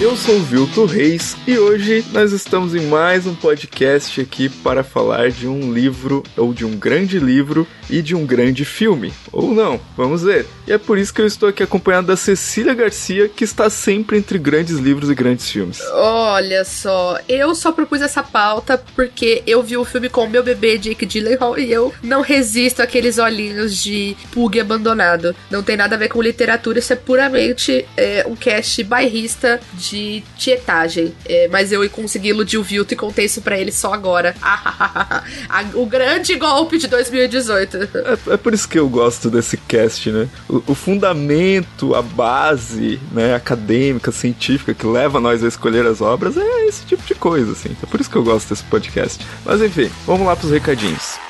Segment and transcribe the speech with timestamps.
[0.00, 4.82] Eu sou o Vilto Reis e hoje nós estamos em mais um podcast aqui para
[4.82, 9.12] falar de um livro, ou de um grande livro e de um grande filme.
[9.30, 10.46] Ou não, vamos ver.
[10.66, 14.16] E é por isso que eu estou aqui acompanhado da Cecília Garcia, que está sempre
[14.16, 15.82] entre grandes livros e grandes filmes.
[15.92, 20.42] Olha só, eu só propus essa pauta porque eu vi o filme com o meu
[20.42, 25.36] bebê Jake Gyllenhaal e eu não resisto àqueles olhinhos de pug abandonado.
[25.50, 29.89] Não tem nada a ver com literatura, isso é puramente é, um cast bairrista de
[29.90, 31.12] de tietagem.
[31.26, 34.34] É, mas eu consegui iludir o Vilto e contei isso pra ele só agora.
[35.74, 37.76] o grande golpe de 2018.
[37.76, 40.28] É, é, por isso que eu gosto desse cast, né?
[40.48, 46.36] O, o, fundamento, a base né, acadêmica, científica que leva nós a escolher as obras
[46.36, 47.76] é esse tipo de coisa, assim.
[47.82, 49.24] É por isso que eu gosto desse podcast.
[49.44, 51.29] Mas enfim, vamos lá pros recadinhos.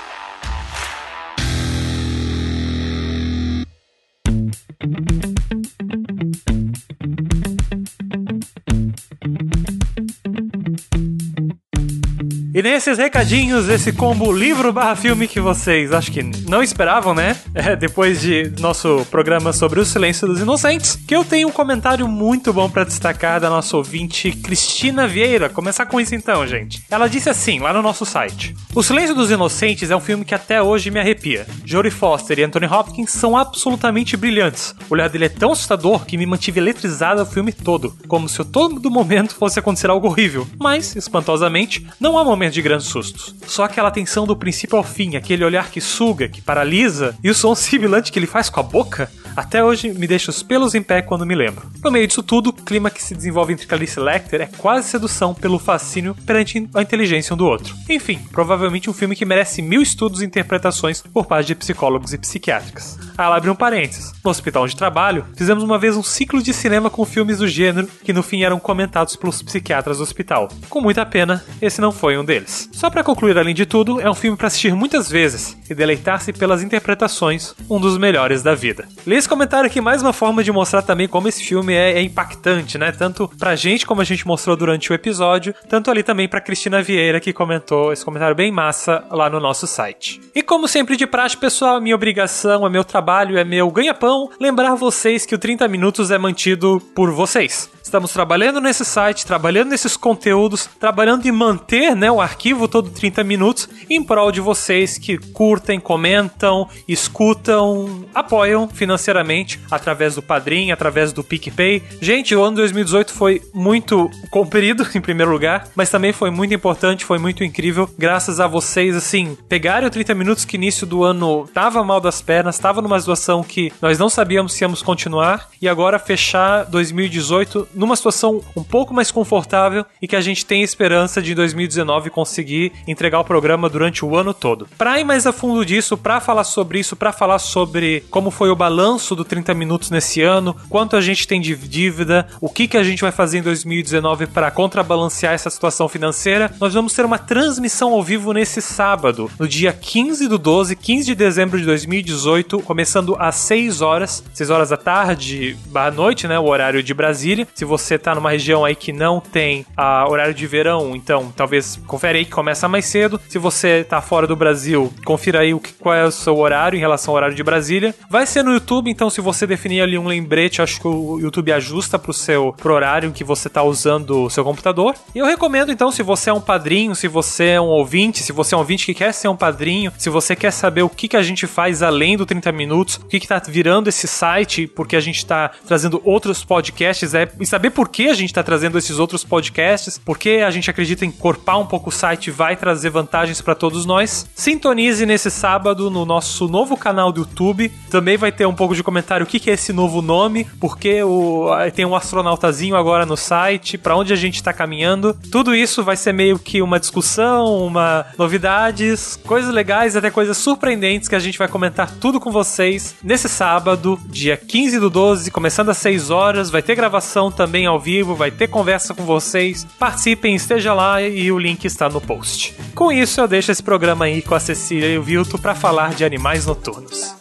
[12.60, 17.34] E nesses recadinhos, esse combo livro barra filme que vocês acho que não esperavam, né?
[17.52, 22.08] É, depois de nosso programa sobre o silêncio dos inocentes, que eu tenho um comentário
[22.08, 25.48] muito bom para destacar da nossa ouvinte Cristina Vieira.
[25.48, 26.82] Começar com isso então, gente.
[26.90, 30.34] Ela disse assim, lá no nosso site: O Silêncio dos Inocentes é um filme que
[30.34, 31.46] até hoje me arrepia.
[31.64, 34.74] Jodie Foster e Anthony Hopkins são absolutamente brilhantes.
[34.88, 38.42] O olhar dele é tão assustador que me mantive eletrizada o filme todo, como se
[38.44, 40.46] todo momento fosse acontecer algo horrível.
[40.58, 43.34] Mas, espantosamente, não há momento de grandes sustos.
[43.46, 47.34] Só aquela tensão do princípio ao fim, aquele olhar que suga, que paralisa, e o
[47.34, 50.82] som sibilante que ele faz com a boca, até hoje me deixa os pelos em
[50.82, 51.70] pé quando me lembro.
[51.82, 55.34] No meio disso tudo, o clima que se desenvolve entre Clarice Lecter é quase sedução
[55.34, 57.74] pelo fascínio perante a inteligência um do outro.
[57.88, 62.18] Enfim, provavelmente um filme que merece mil estudos e interpretações por parte de psicólogos e
[62.18, 62.98] psiquiátricas.
[63.16, 64.12] Ah, ela abre um parênteses.
[64.24, 67.88] No hospital onde trabalho, fizemos uma vez um ciclo de cinema com filmes do gênero
[68.02, 70.48] que no fim eram comentados pelos psiquiatras do hospital.
[70.68, 72.39] Com muita pena, esse não foi um deles.
[72.46, 76.32] Só para concluir, além de tudo, é um filme para assistir muitas vezes e deleitar-se
[76.32, 78.88] pelas interpretações, um dos melhores da vida.
[79.06, 82.02] Lê esse comentário aqui mais uma forma de mostrar também como esse filme é, é
[82.02, 82.92] impactante, né?
[82.92, 86.82] Tanto pra gente, como a gente mostrou durante o episódio, tanto ali também pra Cristina
[86.82, 90.20] Vieira, que comentou esse comentário bem massa lá no nosso site.
[90.34, 94.74] E como sempre de praxe, pessoal, minha obrigação, é meu trabalho, é meu ganha-pão, lembrar
[94.74, 97.70] vocês que o 30 Minutos é mantido por vocês.
[97.82, 103.24] Estamos trabalhando nesse site, trabalhando nesses conteúdos, trabalhando em manter né, o arquivo todo 30
[103.24, 111.12] minutos em prol de vocês que curtem, comentam, escutam, apoiam financeiramente através do Padrim, através
[111.12, 111.82] do PicPay.
[112.00, 117.04] Gente, o ano 2018 foi muito comprido, em primeiro lugar, mas também foi muito importante,
[117.04, 121.48] foi muito incrível, graças a vocês, assim, pegarem o 30 minutos que início do ano
[121.52, 125.68] tava mal das pernas, tava numa situação que nós não sabíamos se íamos continuar, e
[125.68, 131.20] agora fechar 2018 numa situação um pouco mais confortável e que a gente tem esperança
[131.20, 134.68] de em 2019 conseguir entregar o programa durante o ano todo.
[134.76, 138.50] Para ir mais a fundo disso, para falar sobre isso, para falar sobre como foi
[138.50, 142.68] o balanço do 30 minutos nesse ano, quanto a gente tem de dívida, o que
[142.68, 147.04] que a gente vai fazer em 2019 para contrabalancear essa situação financeira, nós vamos ter
[147.04, 151.64] uma transmissão ao vivo nesse sábado, no dia 15 do 12, 15 de dezembro de
[151.64, 156.92] 2018, começando às 6 horas, 6 horas da tarde, barra noite, né, o horário de
[156.92, 157.48] Brasília.
[157.54, 161.80] Se você tá numa região aí que não tem a horário de verão, então talvez
[161.86, 163.20] confere aí que começa mais cedo.
[163.28, 166.76] Se você tá fora do Brasil, confira aí o que, qual é o seu horário
[166.76, 167.94] em relação ao horário de Brasília.
[168.08, 171.52] Vai ser no YouTube, então se você definir ali um lembrete, acho que o YouTube
[171.52, 174.94] ajusta pro seu pro horário que você tá usando o seu computador.
[175.14, 178.32] E eu recomendo então, se você é um padrinho, se você é um ouvinte, se
[178.32, 181.08] você é um ouvinte que quer ser um padrinho, se você quer saber o que,
[181.08, 184.66] que a gente faz além do 30 minutos, o que, que tá virando esse site,
[184.66, 188.78] porque a gente tá trazendo outros podcasts, é saber por que a gente está trazendo
[188.78, 192.88] esses outros podcasts, porque a gente acredita em corpar um pouco o site vai trazer
[192.88, 194.24] vantagens para todos nós.
[194.32, 197.68] Sintonize nesse sábado no nosso novo canal do YouTube.
[197.90, 201.02] Também vai ter um pouco de comentário o que, que é esse novo nome, porque
[201.02, 205.16] o, tem um astronautazinho agora no site, para onde a gente está caminhando.
[205.32, 211.08] Tudo isso vai ser meio que uma discussão, uma novidades, coisas legais, até coisas surpreendentes
[211.08, 215.70] que a gente vai comentar tudo com vocês nesse sábado, dia 15 do 12, começando
[215.70, 216.50] às 6 horas.
[216.50, 219.66] Vai ter gravação também ao vivo, vai ter conversa com vocês.
[219.76, 222.54] Participem, esteja lá e o link está no post.
[222.74, 225.94] Com isso, eu deixo esse programa aí com a Cecília e o Vilto para falar
[225.94, 227.14] de animais noturnos.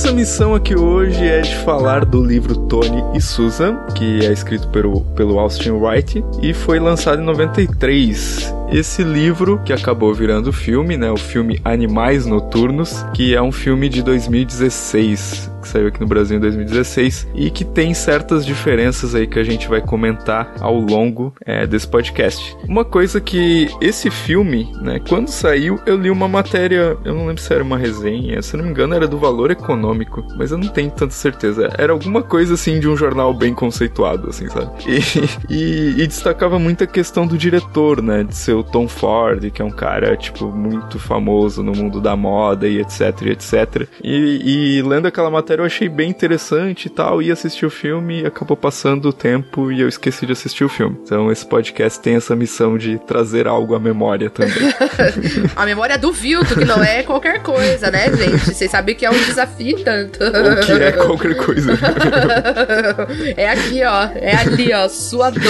[0.00, 4.66] Nossa missão aqui hoje é de falar do livro Tony e Susan, que é escrito
[4.68, 10.96] pelo, pelo Austin Wright e foi lançado em 93 esse livro que acabou virando filme,
[10.96, 11.10] né?
[11.10, 16.36] O filme Animais Noturnos, que é um filme de 2016 que saiu aqui no Brasil
[16.36, 21.34] em 2016 e que tem certas diferenças aí que a gente vai comentar ao longo
[21.44, 22.56] é, desse podcast.
[22.66, 27.42] Uma coisa que esse filme, né, quando saiu, eu li uma matéria, eu não lembro
[27.42, 30.68] se era uma resenha, se não me engano era do Valor Econômico, mas eu não
[30.68, 31.70] tenho tanta certeza.
[31.76, 34.70] Era alguma coisa assim de um jornal bem conceituado, assim, sabe?
[34.86, 35.00] E,
[35.52, 39.62] e, e destacava muito a questão do diretor, né, de ser o Tom Ford, que
[39.62, 43.88] é um cara, tipo, muito famoso no mundo da moda e etc, e etc.
[44.02, 47.70] E, e lendo aquela matéria matéria eu achei bem interessante e tal, e assisti o
[47.70, 50.96] filme, acabou passando o tempo e eu esqueci de assistir o filme.
[51.02, 54.72] Então esse podcast tem essa missão de trazer algo à memória também.
[55.56, 58.54] a memória do Vilto, que não é qualquer coisa, né, gente?
[58.54, 60.20] Vocês sabem que é um desafio tanto.
[60.22, 61.72] O que é qualquer coisa.
[63.36, 64.04] é aqui, ó.
[64.14, 64.88] É ali, ó.
[64.88, 65.42] Sua dor.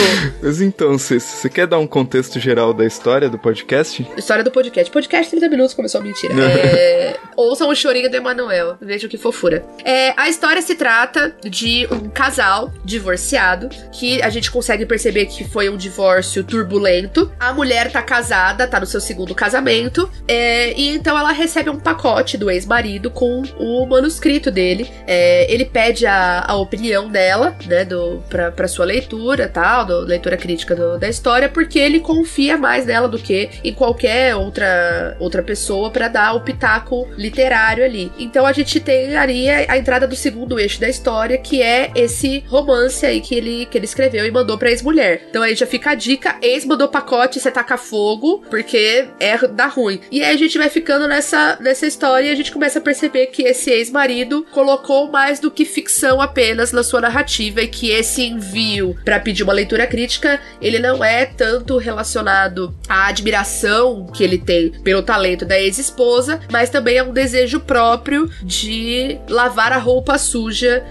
[0.43, 4.06] Mas então, você quer dar um contexto geral da história do podcast?
[4.17, 4.91] História do podcast.
[4.91, 6.32] Podcast 30 minutos começou a mentira.
[6.41, 7.17] é...
[7.37, 8.76] Ouçam o chorinho do Emanuel.
[8.81, 9.64] Vejam que fofura.
[9.85, 15.45] É, a história se trata de um casal divorciado que a gente consegue perceber que
[15.45, 17.33] foi um divórcio turbulento.
[17.39, 21.79] A mulher tá casada, tá no seu segundo casamento, é, e então ela recebe um
[21.79, 24.91] pacote do ex-marido com o manuscrito dele.
[25.07, 30.01] É, ele pede a, a, opinião dela, né, do, pra, pra sua leitura, tal, do,
[30.01, 35.17] leitura crítica do, da história, porque ele confia mais nela do que em qualquer outra,
[35.19, 38.13] outra pessoa para dar o pitaco literário ali.
[38.19, 42.44] Então a gente tem ali a entrada do segundo eixo da história, que é esse
[42.47, 45.27] romance aí que ele, que ele escreveu e mandou pra ex-mulher.
[45.29, 49.67] Então aí já fica a dica: ex mandou pacote, você taca fogo, porque é dá
[49.67, 50.00] ruim.
[50.11, 53.27] E aí a gente vai ficando nessa, nessa história e a gente começa a perceber
[53.27, 58.23] que esse ex-marido colocou mais do que ficção apenas na sua narrativa e que esse
[58.23, 64.38] envio para pedir uma leitura crítica, ele não é tanto relacionado à admiração que ele
[64.38, 69.78] tem pelo talento da ex-esposa, mas também é um desejo próprio de lavar lavar a
[69.78, 70.82] roupa suja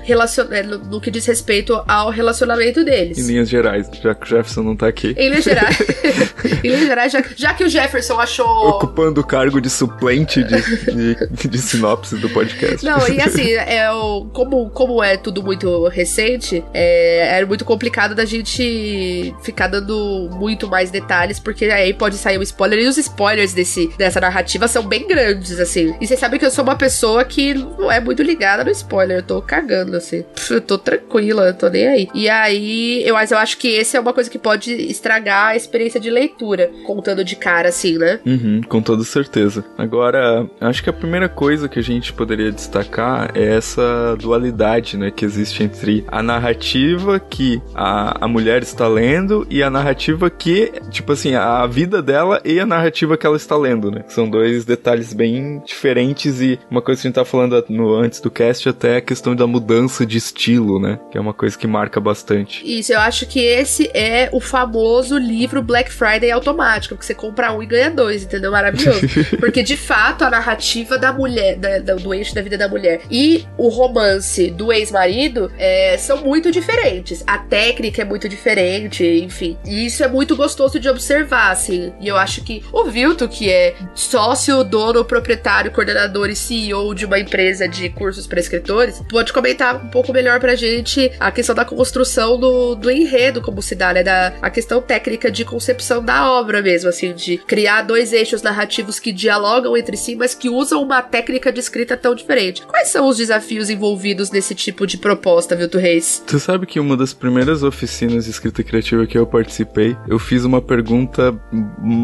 [0.51, 3.17] é, no, que diz respeito ao relacionamento deles.
[3.17, 5.13] Em linhas gerais, já que o Jefferson não tá aqui.
[5.17, 5.77] Em linhas gerais,
[6.63, 8.69] em linhas gerais já, já, que o Jefferson achou.
[8.69, 10.61] Ocupando o cargo de suplente de,
[10.93, 12.85] de, de sinopse do podcast.
[12.85, 18.15] Não, e assim, é, o, como, como é tudo muito recente, é, era muito complicado
[18.15, 22.79] da gente ficar dando muito mais detalhes, porque aí pode sair um spoiler.
[22.79, 25.95] E os spoilers desse, dessa narrativa são bem grandes, assim.
[25.99, 29.23] E vocês sabem que eu sou uma pessoa que não é muito ligada spoiler, eu
[29.23, 30.23] tô cagando, assim.
[30.49, 32.07] Eu tô tranquila, eu tô nem aí.
[32.13, 35.55] E aí, eu, mas eu acho que esse é uma coisa que pode estragar a
[35.55, 38.19] experiência de leitura, contando de cara, assim, né?
[38.25, 39.63] Uhum, com toda certeza.
[39.77, 45.11] Agora, acho que a primeira coisa que a gente poderia destacar é essa dualidade, né,
[45.11, 50.71] que existe entre a narrativa que a, a mulher está lendo e a narrativa que,
[50.89, 54.03] tipo assim, a vida dela e a narrativa que ela está lendo, né?
[54.07, 58.19] São dois detalhes bem diferentes e uma coisa que a gente tá falando no, antes
[58.19, 60.99] do cast até a questão da mudança de estilo, né?
[61.11, 62.61] Que é uma coisa que marca bastante.
[62.65, 67.53] Isso, eu acho que esse é o famoso livro Black Friday automático, que você compra
[67.53, 68.51] um e ganha dois, entendeu?
[68.51, 69.01] Maravilhoso.
[69.39, 73.01] Porque de fato a narrativa da mulher, da, da, do eixo da vida da mulher
[73.09, 77.23] e o romance do ex-marido é, são muito diferentes.
[77.27, 79.57] A técnica é muito diferente, enfim.
[79.65, 81.93] E isso é muito gostoso de observar, assim.
[81.99, 87.05] E eu acho que o Vilto, que é sócio, dono, proprietário, coordenador e CEO de
[87.05, 91.55] uma empresa de cursos para escritores, pode comentar um pouco melhor pra gente a questão
[91.55, 94.03] da construção do, do enredo, como se dá, né?
[94.03, 98.99] Da, a questão técnica de concepção da obra mesmo, assim, de criar dois eixos narrativos
[98.99, 102.65] que dialogam entre si, mas que usam uma técnica de escrita tão diferente.
[102.65, 106.23] Quais são os desafios envolvidos nesse tipo de proposta, Vilto Reis?
[106.25, 110.43] Tu sabe que uma das primeiras oficinas de escrita criativa que eu participei, eu fiz
[110.43, 111.35] uma pergunta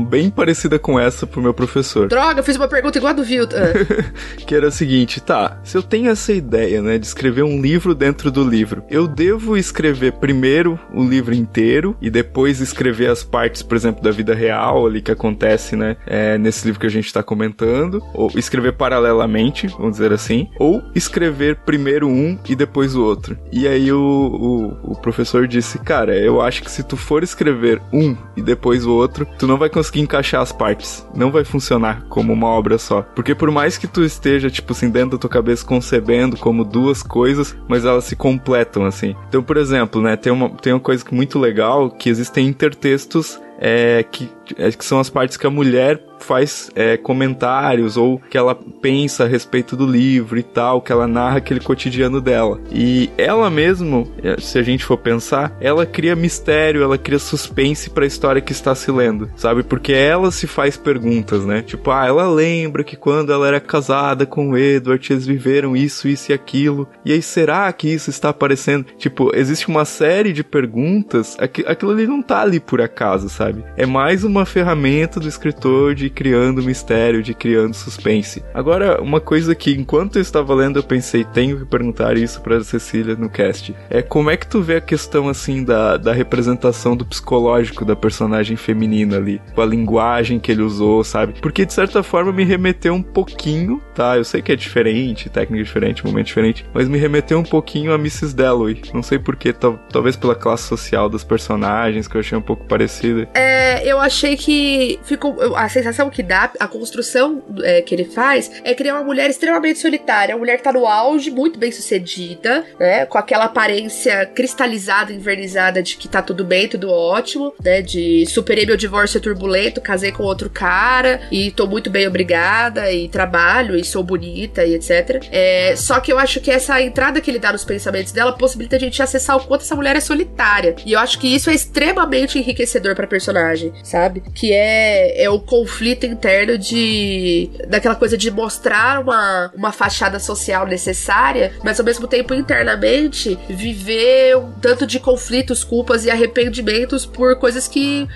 [0.07, 2.07] bem parecida com essa pro meu professor.
[2.07, 3.55] Droga, eu fiz uma pergunta igual a do Vilto.
[3.55, 4.05] Ah.
[4.45, 7.95] que era a seguinte, tá, se eu tenho essa ideia, né, de escrever um livro
[7.95, 8.83] dentro do livro.
[8.89, 14.11] Eu devo escrever primeiro o livro inteiro e depois escrever as partes, por exemplo, da
[14.11, 18.31] vida real ali que acontece, né, é, nesse livro que a gente está comentando, ou
[18.35, 23.37] escrever paralelamente, vamos dizer assim, ou escrever primeiro um e depois o outro.
[23.51, 27.81] E aí o, o, o professor disse, cara, eu acho que se tu for escrever
[27.91, 31.05] um e depois o outro, tu não vai conseguir encaixar as partes.
[31.15, 33.01] Não vai funcionar como uma obra só.
[33.01, 37.03] Porque por mais que tu esteja, tipo assim, dentro da tua cabeça concebendo como duas
[37.03, 39.15] coisas, mas elas se completam, assim.
[39.27, 44.03] Então, por exemplo, né, tem uma, tem uma coisa muito legal que existem intertextos é,
[44.03, 48.55] que, é, que são as partes que a mulher faz é, comentários ou que ela
[48.55, 52.59] pensa a respeito do livro e tal, que ela narra aquele cotidiano dela.
[52.71, 57.89] E ela mesmo, é, se a gente for pensar, ela cria mistério, ela cria suspense
[57.89, 59.63] para a história que está se lendo, sabe?
[59.63, 61.61] Porque ela se faz perguntas, né?
[61.61, 66.07] Tipo, ah, ela lembra que quando ela era casada com o Edward, eles viveram isso,
[66.07, 66.87] isso e aquilo.
[67.03, 68.85] E aí, será que isso está aparecendo?
[68.97, 73.63] Tipo, existe uma série de perguntas, aquilo ali não tá ali por acaso, sabe?
[73.77, 78.43] É mais uma ferramenta do escritor de criando mistério, de criando suspense.
[78.53, 82.63] Agora, uma coisa que enquanto eu estava lendo eu pensei, tenho que perguntar isso para
[82.63, 83.75] Cecília no cast.
[83.89, 87.95] É como é que tu vê a questão assim da, da representação do psicológico da
[87.95, 91.33] personagem feminina ali, com a linguagem que ele usou, sabe?
[91.41, 94.17] Porque de certa forma me remeteu um pouquinho, tá?
[94.17, 97.95] Eu sei que é diferente, técnica diferente, momento diferente, mas me remeteu um pouquinho a
[97.95, 98.35] Mrs.
[98.35, 98.81] Dalloway.
[98.93, 99.53] Não sei porquê,
[99.91, 103.27] talvez pela classe social das personagens, que eu achei um pouco parecida.
[103.33, 105.55] É, eu achei que ficou.
[105.55, 109.79] A sensação que dá, a construção é, que ele faz, é criar uma mulher extremamente
[109.79, 113.05] solitária, uma mulher que tá no auge, muito bem sucedida, né?
[113.05, 117.81] Com aquela aparência cristalizada, invernizada de que tá tudo bem, tudo ótimo, né?
[117.81, 123.07] De superei meu divórcio turbulento, casei com outro cara e tô muito bem obrigada e
[123.07, 125.23] trabalho e sou bonita e etc.
[125.31, 128.75] É, só que eu acho que essa entrada que ele dá nos pensamentos dela possibilita
[128.75, 130.75] a gente acessar o quanto essa mulher é solitária.
[130.85, 134.23] E eu acho que isso é extremamente enriquecedor pra personagem, sabe?
[134.33, 137.49] Que é, é o conflito interno de.
[137.67, 144.37] daquela coisa de mostrar uma, uma fachada social necessária, mas ao mesmo tempo internamente viver
[144.37, 148.07] um tanto de conflitos, culpas e arrependimentos por coisas que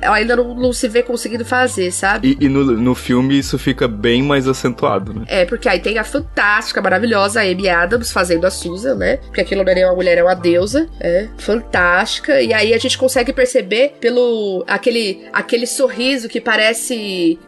[0.00, 2.36] ela ainda não, não se vê conseguindo fazer, sabe?
[2.40, 5.24] E, e no, no filme isso fica bem mais acentuado, né?
[5.26, 9.16] É, porque aí tem a fantástica, maravilhosa Amy Adams fazendo a Susan, né?
[9.18, 12.40] Porque aquilo não é nem uma mulher, é uma deusa, é fantástica.
[12.40, 16.94] E aí a gente consegue perceber pelo aquele, aquele sorriso que parece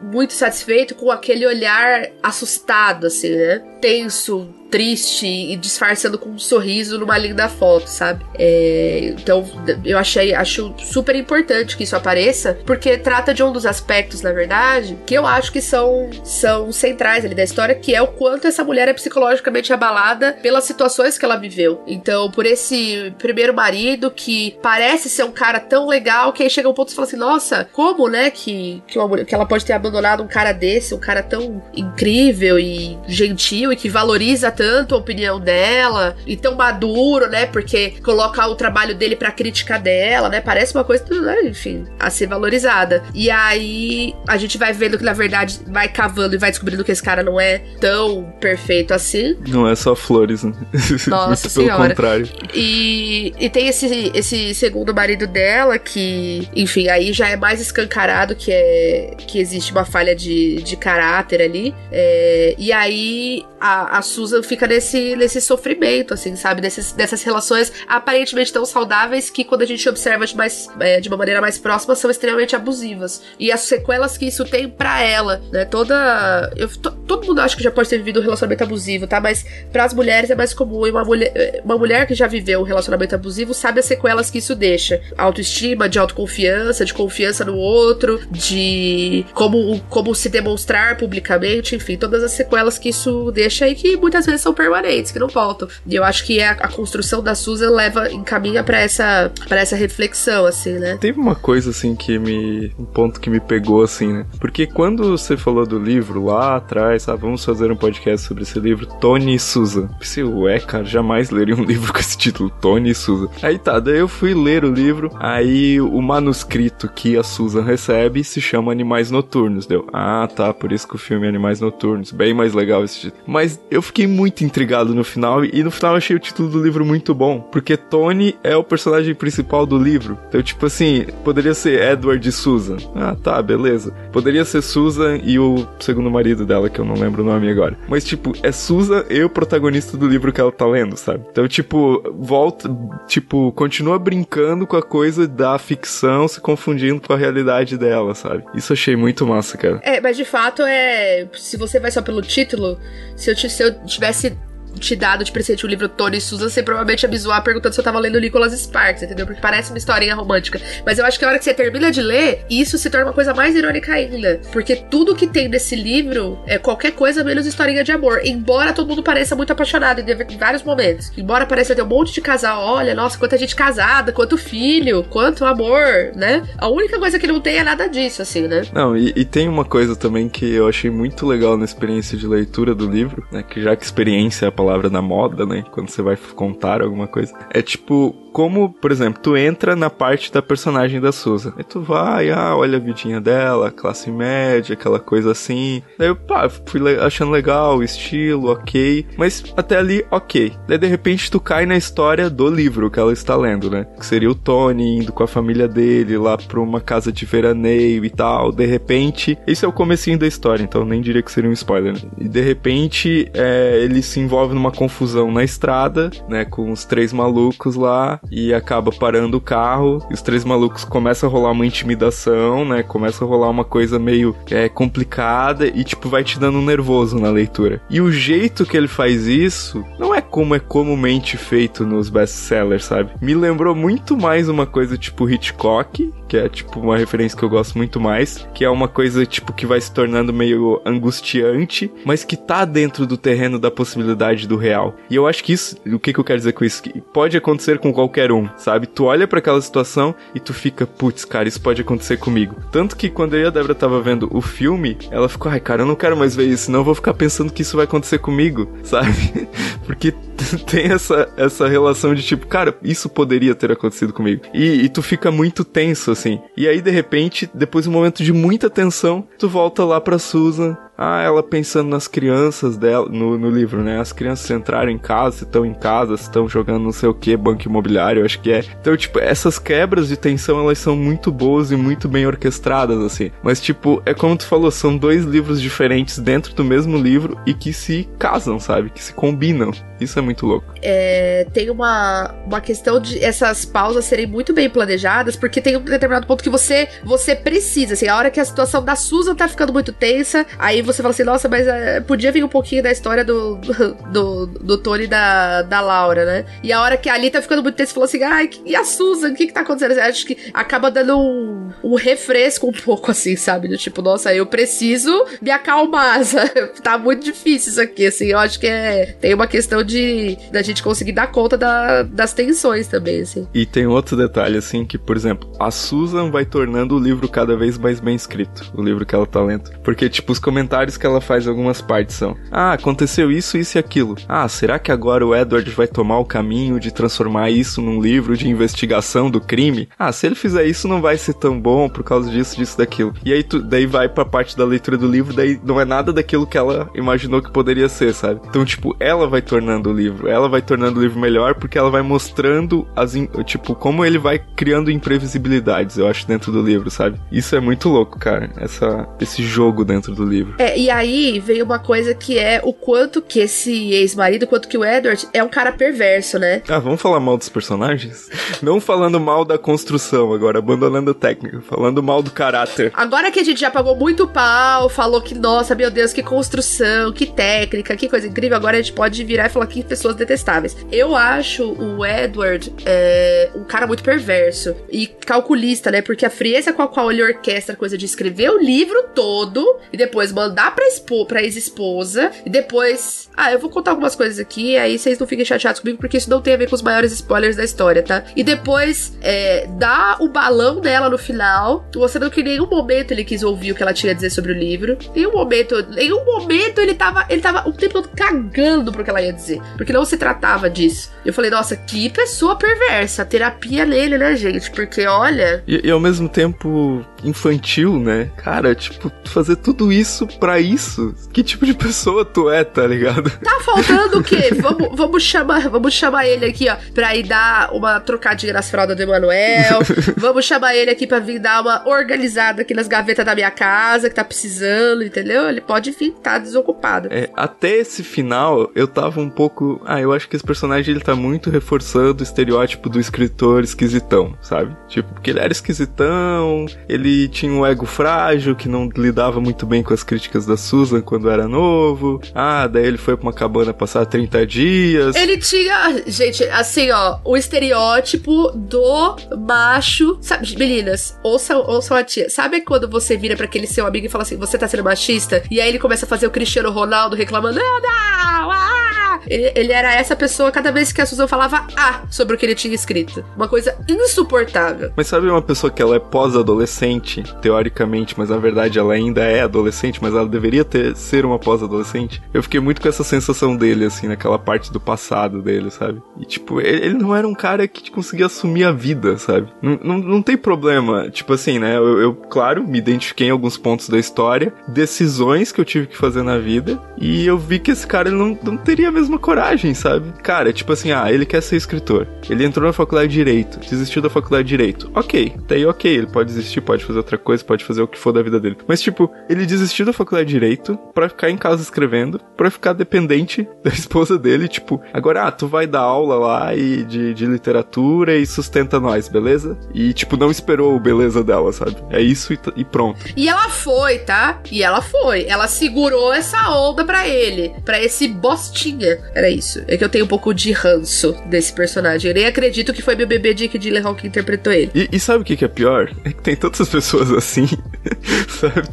[0.01, 3.59] muito satisfeito com aquele olhar assustado, assim, né?
[3.81, 8.25] Tenso, triste e disfarçando com um sorriso numa linda foto, sabe?
[8.39, 9.45] É, então,
[9.83, 14.31] eu achei, acho super importante que isso apareça, porque trata de um dos aspectos, na
[14.31, 18.47] verdade, que eu acho que são, são centrais ali da história, que é o quanto
[18.47, 21.83] essa mulher é psicologicamente abalada pelas situações que ela viveu.
[21.85, 26.69] Então, por esse primeiro marido que parece ser um cara tão legal que aí chega
[26.69, 29.73] um ponto e fala assim: nossa, como, né, que, que, uma, que ela pode ter
[29.73, 34.97] abandonado um cara desse, um cara tão incrível e gentil e que valoriza tanto a
[34.97, 37.45] opinião dela e tão maduro, né?
[37.45, 40.41] Porque coloca o trabalho dele pra crítica dela, né?
[40.41, 43.03] Parece uma coisa, né, enfim, a ser valorizada.
[43.13, 46.91] E aí a gente vai vendo que na verdade vai cavando e vai descobrindo que
[46.91, 49.37] esse cara não é tão perfeito assim.
[49.47, 50.53] Não é só flores, né?
[51.07, 52.27] Nossa pelo contrário.
[52.53, 58.35] E, e tem esse, esse segundo marido dela que, enfim, aí já é mais escancarado
[58.35, 61.73] que é que existe uma falha de, de caráter ali.
[61.91, 66.59] É, e aí a, a Susan fica nesse, nesse sofrimento, assim, sabe?
[66.59, 71.07] Desses, dessas relações aparentemente tão saudáveis que quando a gente observa de, mais, é, de
[71.07, 73.21] uma maneira mais próxima são extremamente abusivas.
[73.39, 75.63] E as sequelas que isso tem para ela, né?
[75.63, 76.51] Toda.
[76.57, 79.21] Eu, todo mundo acha que já pode ter vivido um relacionamento abusivo, tá?
[79.21, 80.85] Mas para as mulheres é mais comum.
[80.85, 84.39] E uma mulher, uma mulher que já viveu um relacionamento abusivo sabe as sequelas que
[84.39, 91.73] isso deixa: autoestima, de autoconfiança, de confiança no outro, de como, como se demonstrar publicamente,
[91.73, 95.27] enfim, todas as sequelas que isso deixa e que muitas vezes são permanentes, que não
[95.27, 95.67] voltam.
[95.85, 99.75] E eu acho que a, a construção da Susan leva, encaminha para essa, pra essa
[99.75, 100.97] reflexão, assim, né?
[100.99, 102.73] Teve uma coisa, assim, que me.
[102.77, 104.25] um ponto que me pegou, assim, né?
[104.39, 108.59] Porque quando você falou do livro lá atrás, ah, vamos fazer um podcast sobre esse
[108.59, 109.87] livro, Tony e Susan.
[109.99, 113.27] Pensei, ué, cara, jamais leria um livro com esse título, Tony e Susan.
[113.41, 118.23] Aí tá, daí eu fui ler o livro, aí o manuscrito que a Susan recebe
[118.23, 119.65] se chama Animais Noturnos.
[119.65, 122.11] Deu, ah, tá, por isso que o filme é Animais Noturnos.
[122.11, 123.23] Bem mais legal esse título.
[123.27, 126.63] Mas eu fiquei muito intrigado no final, e no final eu achei o título do
[126.63, 130.17] livro muito bom, porque Tony é o personagem principal do livro.
[130.29, 132.77] Então, tipo assim, poderia ser Edward e Susan.
[132.95, 133.93] Ah, tá, beleza.
[134.11, 137.77] Poderia ser Susan e o segundo marido dela, que eu não lembro o nome agora.
[137.87, 141.25] Mas, tipo, é Susan e o protagonista do livro que ela tá lendo, sabe?
[141.31, 142.69] Então, tipo, volta,
[143.07, 148.43] tipo, continua brincando com a coisa da ficção, se confundindo com a realidade dela, sabe?
[148.53, 149.79] Isso achei muito massa, cara.
[149.83, 151.27] É, mas de fato é.
[151.33, 152.77] Se você vai só pelo título,
[153.15, 154.37] se eu, se eu tivesse 现
[154.79, 157.99] te dado de presente o livro Tony Susan, você provavelmente zoar perguntando se eu tava
[157.99, 159.25] lendo Nicholas Sparks, entendeu?
[159.25, 160.59] Porque parece uma historinha romântica.
[160.85, 163.13] Mas eu acho que a hora que você termina de ler, isso se torna uma
[163.13, 164.41] coisa mais irônica ainda.
[164.51, 168.21] Porque tudo que tem nesse livro é qualquer coisa menos historinha de amor.
[168.23, 171.11] Embora todo mundo pareça muito apaixonado em vários momentos.
[171.17, 175.45] Embora pareça ter um monte de casal, olha, nossa, quanta gente casada, quanto filho, quanto
[175.45, 176.43] amor, né?
[176.57, 178.63] A única coisa que não tem é nada disso, assim, né?
[178.73, 182.27] Não, e, e tem uma coisa também que eu achei muito legal na experiência de
[182.27, 183.43] leitura do livro, né?
[183.43, 185.65] Que já que experiência é palavra na moda, né?
[185.71, 187.33] Quando você vai contar alguma coisa.
[187.49, 191.53] É tipo, como, por exemplo, tu entra na parte da personagem da Susan.
[191.57, 195.81] Aí tu vai, ah, olha a vidinha dela, classe média, aquela coisa assim.
[195.97, 199.05] Daí eu, pá, fui achando legal, estilo, ok.
[199.17, 200.53] Mas até ali, ok.
[200.67, 203.85] Daí de repente tu cai na história do livro que ela está lendo, né?
[203.99, 208.05] Que seria o Tony indo com a família dele lá pra uma casa de veraneio
[208.05, 208.51] e tal.
[208.51, 211.93] De repente, esse é o comecinho da história, então nem diria que seria um spoiler.
[211.93, 212.01] Né?
[212.17, 216.45] E de repente, é, ele se envolve numa confusão na estrada, né?
[216.45, 220.05] Com os três malucos lá e acaba parando o carro.
[220.09, 222.83] E os três malucos começam a rolar uma intimidação, né?
[222.83, 227.17] Começa a rolar uma coisa meio é, complicada e, tipo, vai te dando um nervoso
[227.17, 227.81] na leitura.
[227.89, 232.85] E o jeito que ele faz isso não é como é comumente feito nos best-sellers,
[232.85, 233.11] sabe?
[233.21, 237.49] Me lembrou muito mais uma coisa tipo Hitchcock, que é tipo uma referência que eu
[237.49, 242.23] gosto muito mais, que é uma coisa tipo que vai se tornando meio angustiante, mas
[242.23, 244.95] que tá dentro do terreno da possibilidade do real.
[245.09, 246.83] E eu acho que isso, o que, que eu quero dizer com isso?
[246.83, 248.87] Que pode acontecer com qualquer um, sabe?
[248.87, 252.55] Tu olha para aquela situação e tu fica, putz, cara, isso pode acontecer comigo.
[252.71, 255.81] Tanto que quando eu e a Débora tava vendo o filme, ela ficou, ai, cara,
[255.81, 258.19] eu não quero mais ver isso, senão eu vou ficar pensando que isso vai acontecer
[258.19, 259.49] comigo, sabe?
[259.85, 260.13] Porque
[260.65, 264.43] tem essa, essa relação de tipo, cara, isso poderia ter acontecido comigo.
[264.53, 266.39] E, e, tu fica muito tenso, assim.
[266.55, 270.19] E aí, de repente, depois de um momento de muita tensão, tu volta lá pra
[270.19, 273.99] Susan, ah, ela pensando nas crianças dela, no, no livro, né?
[273.99, 277.67] As crianças entraram em casa, estão em casa, estão jogando não sei o que, banco
[277.67, 278.63] imobiliário, acho que é.
[278.79, 283.31] Então, tipo, essas quebras de tensão, elas são muito boas e muito bem orquestradas, assim.
[283.41, 287.53] Mas, tipo, é como tu falou, são dois livros diferentes dentro do mesmo livro e
[287.55, 288.91] que se casam, sabe?
[288.91, 289.71] Que se combinam.
[289.99, 290.73] Isso é muito louco.
[290.81, 295.81] É, tem uma, uma questão de essas pausas serem muito bem planejadas, porque tem um
[295.81, 299.47] determinado ponto que você você precisa, assim, a hora que a situação da Susan tá
[299.47, 302.91] ficando muito tensa, aí você fala assim, nossa, mas é, podia vir um pouquinho da
[302.91, 303.55] história do,
[304.11, 306.45] do, do Tony e da, da Laura, né?
[306.63, 308.83] E a hora que ali tá ficando muito tensa, você falou assim, ai, e a
[308.83, 309.97] Susan, o que que tá acontecendo?
[309.97, 313.67] Eu acho que acaba dando um, um refresco um pouco, assim, sabe?
[313.67, 316.21] Do tipo, nossa, eu preciso me acalmar,
[316.83, 320.61] tá muito difícil isso aqui, assim, eu acho que é, tem uma questão de da
[320.61, 323.47] gente conseguir dar conta da, das tensões também, assim.
[323.53, 327.55] E tem outro detalhe, assim, que, por exemplo, a Susan vai tornando o livro cada
[327.55, 329.71] vez mais bem escrito, o livro que ela tá lendo.
[329.83, 333.79] Porque, tipo, os comentários que ela faz algumas partes são: Ah, aconteceu isso, isso e
[333.79, 334.15] aquilo.
[334.27, 338.35] Ah, será que agora o Edward vai tomar o caminho de transformar isso num livro
[338.35, 339.87] de investigação do crime?
[339.97, 343.13] Ah, se ele fizer isso, não vai ser tão bom por causa disso, disso, daquilo.
[343.23, 346.11] E aí, tu, daí vai pra parte da leitura do livro, daí não é nada
[346.11, 348.41] daquilo que ela imaginou que poderia ser, sabe?
[348.47, 351.89] Então, tipo, ela vai tornando o livro, ela vai tornando o livro melhor porque ela
[351.89, 353.11] vai mostrando as
[353.45, 357.19] tipo como ele vai criando imprevisibilidades, eu acho dentro do livro, sabe?
[357.31, 358.49] Isso é muito louco, cara.
[358.57, 360.55] Essa esse jogo dentro do livro.
[360.61, 364.77] É, e aí veio uma coisa que é o quanto que esse ex-marido, quanto que
[364.77, 366.61] o Edward é um cara perverso, né?
[366.69, 368.29] Ah, vamos falar mal dos personagens?
[368.61, 372.91] Não falando mal da construção agora, abandonando a técnica, falando mal do caráter.
[372.93, 377.11] Agora que a gente já pagou muito pau, falou que, nossa, meu Deus, que construção,
[377.11, 380.77] que técnica, que coisa incrível, agora a gente pode virar e falar que pessoas detestáveis.
[380.91, 386.03] Eu acho o Edward é, um cara muito perverso e calculista, né?
[386.03, 389.79] Porque a frieza com a qual ele orquestra a coisa de escrever o livro todo
[389.91, 393.29] e depois mandar pra, expo, pra ex-esposa e depois.
[393.35, 396.29] Ah, eu vou contar algumas coisas aqui, aí vocês não fiquem chateados comigo, porque isso
[396.29, 398.23] não tem a ver com os maiores spoilers da história, tá?
[398.35, 403.23] E depois é, dá o balão dela no final, mostrando que em nenhum momento ele
[403.23, 404.97] quis ouvir o que ela tinha a dizer sobre o livro.
[405.15, 409.21] Nenhum momento, nenhum momento ele tava, ele tava o tempo todo cagando pro que ela
[409.21, 409.61] ia dizer.
[409.77, 411.11] Porque não se tratava disso.
[411.25, 413.23] Eu falei, nossa, que pessoa perversa.
[413.23, 414.69] Terapia nele, né, gente?
[414.71, 415.63] Porque olha.
[415.65, 418.29] E, e ao mesmo tempo infantil, né?
[418.37, 421.13] Cara, tipo, fazer tudo isso pra isso.
[421.31, 423.29] Que tipo de pessoa tu é, tá ligado?
[423.29, 424.49] Tá faltando o quê?
[424.59, 428.97] vamos, vamos, chamar, vamos chamar ele aqui, ó, pra ir dar uma trocadinha nas fraldas
[428.97, 429.79] do Emanuel.
[430.17, 434.09] vamos chamar ele aqui pra vir dar uma organizada aqui nas gavetas da minha casa,
[434.09, 435.47] que tá precisando, entendeu?
[435.47, 437.09] Ele pode vir, tá desocupado.
[437.11, 439.79] É, até esse final, eu tava um pouco.
[439.85, 444.35] Ah, eu acho que esse personagem ele tá muito reforçando o estereótipo do escritor esquisitão,
[444.41, 444.75] sabe?
[444.87, 449.83] Tipo, porque ele era esquisitão, ele tinha um ego frágil que não lidava muito bem
[449.83, 452.21] com as críticas da Susan quando era novo.
[452.33, 455.15] Ah, daí ele foi pra uma cabana passar 30 dias.
[455.15, 456.03] Ele tinha.
[456.07, 459.15] Gente, assim, ó, o estereótipo do
[459.47, 460.17] macho.
[460.21, 462.29] Sabe, meninas, ouçam, ouçam a tia.
[462.29, 465.43] Sabe quando você vira pra aquele seu amigo e fala assim: você tá sendo machista?
[465.49, 468.90] E aí ele começa a fazer o Cristiano Ronaldo reclamando: não, não, ah!
[469.27, 472.55] Ele, era essa pessoa cada vez que a Susan falava ah sobre o que ele
[472.55, 473.23] tinha escrito.
[473.35, 474.91] Uma coisa insuportável.
[474.95, 479.41] Mas sabe uma pessoa que ela é pós-adolescente, teoricamente, mas na verdade ela ainda é
[479.41, 482.21] adolescente, mas ela deveria ter, ser uma pós-adolescente?
[482.33, 486.01] Eu fiquei muito com essa sensação dele, assim, naquela parte do passado dele, sabe?
[486.19, 489.47] E, tipo, ele, ele não era um cara que conseguia assumir a vida, sabe?
[489.61, 491.09] Não, não, não tem problema.
[491.09, 491.77] Tipo assim, né?
[491.77, 495.97] Eu, eu, claro, me identifiquei em alguns pontos da história, decisões que eu tive que
[495.97, 499.10] fazer na vida, e eu vi que esse cara ele não, não teria a mesma
[499.19, 500.11] coragem, sabe?
[500.21, 502.07] Cara, tipo assim, ah, ele quer ser escritor.
[502.29, 504.91] Ele entrou na faculdade de Direito, desistiu da faculdade de Direito.
[504.95, 508.11] Ok, daí ok, ele pode desistir, pode fazer outra coisa, pode fazer o que for
[508.11, 508.57] da vida dele.
[508.67, 512.73] Mas, tipo, ele desistiu da faculdade de Direito pra ficar em casa escrevendo, pra ficar
[512.73, 517.25] dependente da esposa dele, tipo, agora, ah, tu vai dar aula lá e de, de
[517.25, 519.57] literatura e sustenta nós, beleza?
[519.73, 521.75] E, tipo, não esperou o beleza dela, sabe?
[521.89, 523.05] É isso e, e pronto.
[523.15, 524.39] E ela foi, tá?
[524.51, 525.25] E ela foi.
[525.25, 528.99] Ela segurou essa onda pra ele, pra esse bostinha.
[529.13, 529.63] Era isso.
[529.67, 532.09] É que eu tenho um pouco de ranço desse personagem.
[532.09, 534.71] Eu nem acredito que foi meu bebê Jake Gyllenhaal que interpretou ele.
[534.73, 535.91] E, e sabe o que, que é pior?
[536.03, 537.47] É que tem tantas pessoas assim,
[538.27, 538.67] sabe?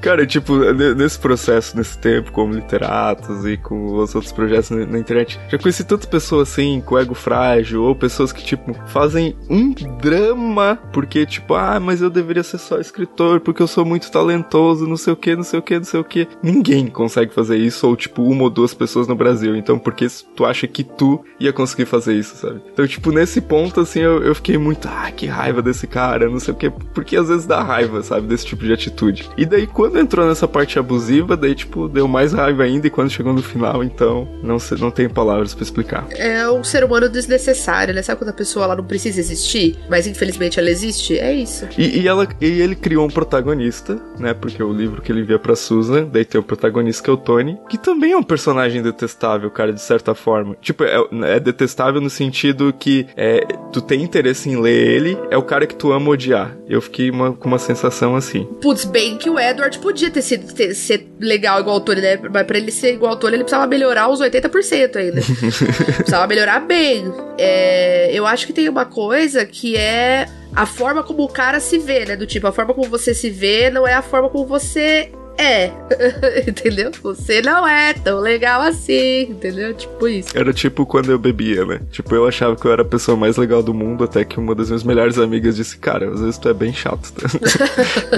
[0.00, 0.56] Cara, tipo,
[0.94, 5.58] nesse processo, nesse tempo, como literatos e com os outros projetos na, na internet, já
[5.58, 11.26] conheci tantas pessoas assim, com ego frágil, ou pessoas que, tipo, fazem um drama porque,
[11.26, 15.12] tipo, ah, mas eu deveria ser só escritor porque eu sou muito talentoso, não sei
[15.12, 16.28] o que, não sei o que, não sei o que.
[16.42, 19.56] Ninguém consegue fazer isso, ou, tipo, uma ou duas pessoas no Brasil.
[19.56, 20.06] Então, por que
[20.36, 22.60] tu acha que tu ia conseguir fazer isso, sabe?
[22.72, 26.40] Então, tipo, nesse ponto, assim, eu, eu fiquei muito, ah, que raiva desse cara, não
[26.40, 29.28] sei o que, porque às vezes dá raiva, sabe, desse tipo de atitude.
[29.36, 33.10] E daí, quando entrou nessa parte abusiva, daí, tipo, deu mais raiva ainda, e quando
[33.10, 36.06] chegou no final, então, não, não tenho palavras para explicar.
[36.10, 38.02] É um ser humano desnecessário, né?
[38.02, 41.18] Sabe quando a pessoa ela não precisa existir, mas infelizmente ela existe?
[41.18, 41.68] É isso.
[41.76, 44.34] E, e ela, e ele criou um protagonista, né?
[44.34, 47.16] Porque o livro que ele envia pra Susan, daí tem o protagonista que é o
[47.16, 50.56] Tony, que também é um personagem detestável, cara, de certa forma.
[50.60, 53.40] Tipo, é, é detestável no sentido que é,
[53.72, 56.56] tu tem interesse em ler ele, é o cara que tu ama odiar.
[56.68, 58.44] Eu fiquei uma, com uma sensação assim.
[58.60, 62.18] Putz, bem que o Edward podia ter sido ter, ser legal igual o Tony, né?
[62.32, 65.20] Mas pra ele ser igual Tony, ele precisava melhorar uns 80% ainda.
[65.96, 67.12] precisava melhorar bem.
[67.38, 71.78] É, eu acho que tem uma coisa que é a forma como o cara se
[71.78, 72.16] vê, né?
[72.16, 75.72] Do tipo, a forma como você se vê não é a forma como você é,
[76.46, 76.90] entendeu?
[77.02, 79.74] Você não é tão legal assim, entendeu?
[79.74, 80.36] Tipo isso.
[80.36, 81.80] Era tipo quando eu bebia, né?
[81.90, 84.54] Tipo, eu achava que eu era a pessoa mais legal do mundo, até que uma
[84.54, 87.12] das minhas melhores amigas disse, cara, às vezes tu é bem chato.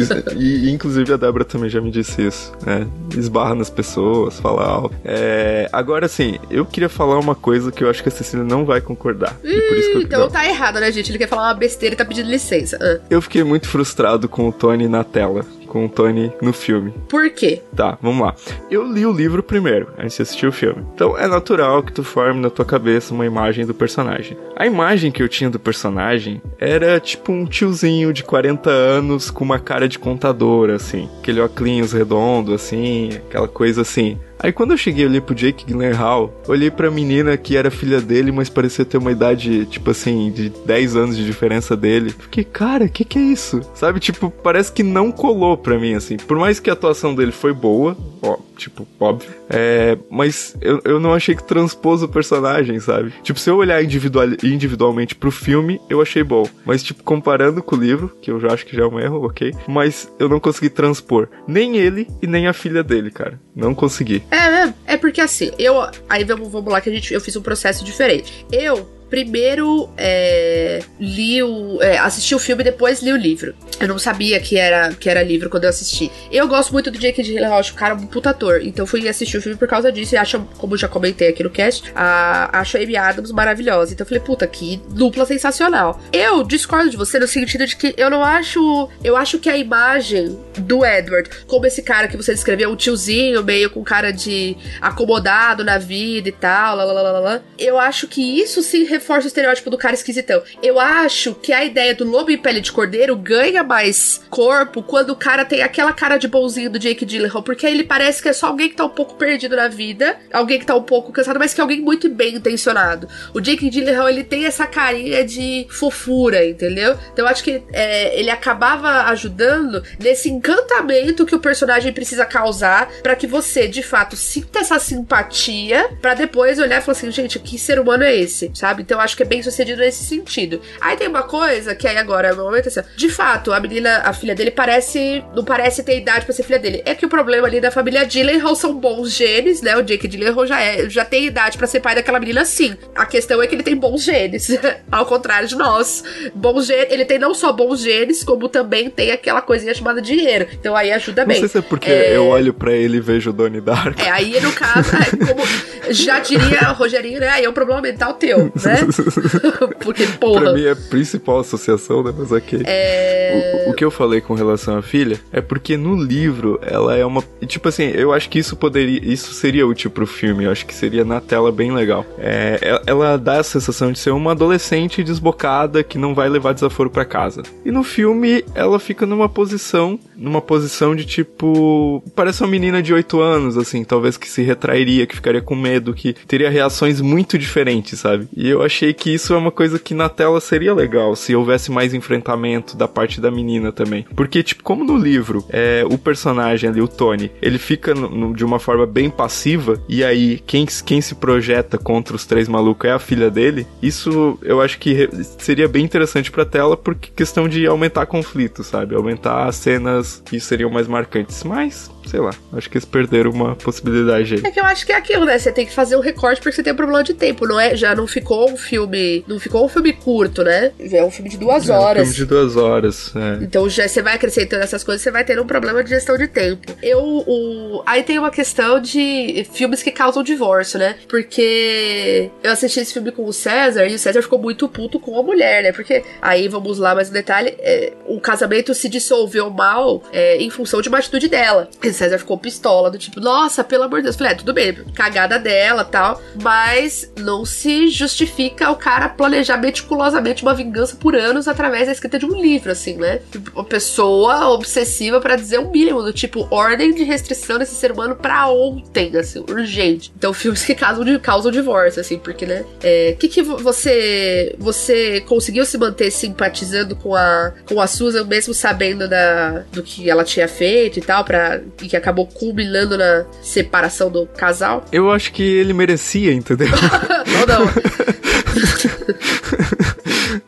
[0.05, 0.33] Tá?
[0.37, 2.87] e, inclusive a Débora também já me disse isso, né?
[3.16, 4.94] Esbarra nas pessoas, fala alto.
[5.05, 5.68] É...
[5.72, 8.81] Agora, assim, eu queria falar uma coisa que eu acho que a Cecília não vai
[8.81, 9.37] concordar.
[9.42, 10.03] Ih, eu...
[10.03, 10.31] então não.
[10.31, 11.11] tá errado, né, gente?
[11.11, 12.79] Ele quer falar uma besteira e tá pedindo licença.
[12.81, 13.00] Ah.
[13.09, 16.94] Eu fiquei muito frustrado com o Tony na tela com o Tony no filme.
[17.08, 17.60] Por quê?
[17.74, 18.37] Tá, vamos lá.
[18.70, 20.87] Eu li o livro primeiro, antes de assistir o filme.
[20.94, 24.37] Então é natural que tu forme na tua cabeça uma imagem do personagem.
[24.54, 29.42] A imagem que eu tinha do personagem era tipo um tiozinho de 40 anos com
[29.42, 31.08] uma cara de contador, assim.
[31.18, 34.16] Aquele óculos redondo, assim, aquela coisa assim.
[34.38, 38.33] Aí quando eu cheguei ali pro Jake Gyllenhaal, olhei pra menina que era filha dele,
[38.33, 42.11] mas parecia ter uma idade, tipo assim, de 10 anos de diferença dele.
[42.11, 43.61] Fiquei, cara, que que é isso?
[43.75, 46.16] Sabe, tipo, parece que não colou pra mim, assim.
[46.16, 49.30] Por mais que a atuação dele foi boa, ó, tipo, óbvio.
[49.48, 53.12] É, mas eu, eu não achei que transpôs o personagem, sabe?
[53.22, 56.48] Tipo, se eu olhar individual, individualmente pro filme, eu achei bom.
[56.64, 59.26] Mas, tipo, comparando com o livro, que eu já acho que já é um erro,
[59.26, 59.52] ok?
[59.66, 63.40] Mas eu não consegui transpor nem ele e nem a filha dele, cara.
[63.54, 64.22] Não consegui.
[64.30, 65.74] É, é, é porque assim, eu.
[66.08, 68.46] Aí vamos, vamos lá que a gente, eu fiz um processo diferente.
[68.50, 71.81] Eu primeiro é, li o.
[71.81, 73.55] É, assisti o filme e depois li o livro.
[73.79, 76.11] Eu não sabia que era, que era livro quando eu assisti.
[76.33, 78.61] Eu gosto muito do Jake Gyllenhaal, acho o cara um puta ator.
[78.61, 80.16] Então fui assistir o filme por causa disso.
[80.16, 83.92] E acho, como já comentei aqui no cast, a, acho a Amy Adams maravilhosa.
[83.92, 86.00] Então eu falei, puta, que dupla sensacional.
[86.12, 88.88] Eu discordo de você no sentido de que eu não acho.
[89.05, 93.44] Eu acho que a imagem do Edward, como esse cara que você descreveu, um tiozinho
[93.44, 98.09] meio com cara de acomodado na vida e tal, lá, lá, lá, lá, eu acho
[98.09, 100.42] que isso se reforça o estereótipo do cara esquisitão.
[100.62, 105.10] Eu acho que a ideia do lobo em pele de cordeiro ganha mais corpo quando
[105.10, 108.32] o cara tem aquela cara de bonzinho do Jake Gyllenhaal, porque ele parece que é
[108.32, 111.38] só alguém que tá um pouco perdido na vida, alguém que tá um pouco cansado,
[111.38, 113.06] mas que é alguém muito bem intencionado.
[113.34, 116.96] O Jake Gyllenhaal, ele tem essa carinha de fofura, entendeu?
[117.12, 122.90] Então eu acho que é, ele acabava ajudando nesse encantamento que o personagem precisa causar
[123.02, 127.38] para que você, de fato, sinta essa simpatia para depois olhar e falar assim, gente,
[127.38, 128.84] que ser humano é esse, sabe?
[128.85, 130.61] Então eu acho que é bem sucedido nesse sentido.
[130.79, 134.12] Aí tem uma coisa que aí agora, no momento assim, de fato, a menina, a
[134.12, 136.83] filha dele parece, não parece ter idade para ser filha dele.
[136.85, 139.75] É que o problema ali da família Gyllenhaal são bons genes, né?
[139.77, 142.77] O Jake Gyllenhaal já é, já tem idade para ser pai daquela menina sim.
[142.94, 144.51] A questão é que ele tem bons genes,
[144.92, 146.05] ao contrário de nós.
[146.35, 150.47] Bons genes, ele tem não só bons genes, como também tem aquela coisinha chamada dinheiro.
[150.53, 151.40] Então aí ajuda bem.
[151.40, 152.16] Não sei se é porque é...
[152.16, 154.01] eu olho para ele e vejo o Donnie Darko.
[154.01, 155.42] É, aí no caso, é, como
[155.90, 157.29] já diria o Rogerinho, né?
[157.29, 158.73] Aí é um problema mental teu, né?
[159.80, 160.40] porque, porra.
[160.40, 162.12] Pra mim é a principal associação, né?
[162.16, 162.62] Mas ok.
[162.64, 163.64] É...
[163.66, 167.04] O, o que eu falei com relação à filha é porque no livro ela é
[167.04, 167.22] uma.
[167.46, 169.00] Tipo assim, eu acho que isso poderia.
[169.02, 170.44] Isso seria útil pro filme.
[170.44, 172.04] Eu acho que seria na tela bem legal.
[172.18, 176.90] É, ela dá a sensação de ser uma adolescente desbocada que não vai levar desaforo
[176.90, 177.42] para casa.
[177.64, 179.98] E no filme ela fica numa posição.
[180.16, 182.02] Numa posição de tipo.
[182.14, 185.94] Parece uma menina de 8 anos, assim, talvez que se retrairia, que ficaria com medo,
[185.94, 188.28] que teria reações muito diferentes, sabe?
[188.37, 191.70] E eu achei que isso é uma coisa que na tela seria legal, se houvesse
[191.70, 194.05] mais enfrentamento da parte da menina também.
[194.14, 198.35] Porque, tipo, como no livro, é, o personagem ali, o Tony, ele fica no, no,
[198.35, 202.88] de uma forma bem passiva, e aí quem, quem se projeta contra os três malucos
[202.88, 207.48] é a filha dele, isso eu acho que seria bem interessante pra tela, porque questão
[207.48, 208.94] de aumentar conflito, sabe?
[208.94, 211.42] Aumentar as cenas que seriam mais marcantes.
[211.44, 214.40] Mas, sei lá, acho que eles perderam uma possibilidade aí.
[214.44, 215.38] É que eu acho que é aquilo, né?
[215.38, 217.76] Você tem que fazer um recorte porque você tem um problema de tempo, não é?
[217.76, 219.24] Já não ficou um filme.
[219.26, 220.72] Não ficou um filme curto, né?
[220.78, 222.02] É um filme de duas horas.
[222.02, 223.44] É um filme de duas horas, é.
[223.44, 226.28] Então já você vai acrescentando essas coisas, você vai ter um problema de gestão de
[226.28, 226.72] tempo.
[226.82, 226.98] Eu.
[227.26, 227.82] O...
[227.86, 230.96] Aí tem uma questão de filmes que causam divórcio, né?
[231.08, 235.18] Porque eu assisti esse filme com o César e o César ficou muito puto com
[235.18, 235.72] a mulher, né?
[235.72, 240.50] Porque aí vamos lá mais um detalhe: é, o casamento se dissolveu mal é, em
[240.50, 241.68] função de uma atitude dela.
[241.94, 244.14] César ficou pistola, do tipo, nossa, pelo amor de Deus.
[244.14, 249.57] Eu falei, é, tudo bem, cagada dela tal, mas não se justifica o cara planejar
[249.57, 253.20] meticulosamente uma vingança por anos através da escrita de um livro, assim, né?
[253.54, 257.92] Uma pessoa obsessiva para dizer o um mínimo, do tipo, ordem de restrição desse ser
[257.92, 260.12] humano pra ontem, assim, urgente.
[260.16, 262.62] Então, filmes que causam, causam divórcio, assim, porque, né?
[262.62, 268.24] O é, que, que você você conseguiu se manter simpatizando com a, com a Susan,
[268.24, 273.25] mesmo sabendo da, do que ela tinha feito e tal, pra, que acabou culminando na
[273.42, 274.85] separação do casal?
[274.92, 276.68] Eu acho que ele merecia, entendeu?
[277.49, 277.64] não, não.